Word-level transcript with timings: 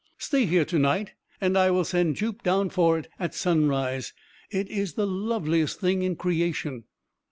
Stay 0.17 0.47
here 0.47 0.65
to 0.65 0.79
night, 0.79 1.11
and 1.39 1.55
I 1.55 1.69
will 1.69 1.83
send 1.83 2.15
Jup 2.15 2.41
down 2.41 2.71
for 2.71 2.97
it 2.97 3.07
at 3.19 3.35
sunrise. 3.35 4.13
It 4.49 4.67
is 4.67 4.95
the 4.95 5.05
loveliest 5.05 5.79
thing 5.79 6.01
in 6.01 6.15
creation!" 6.15 6.85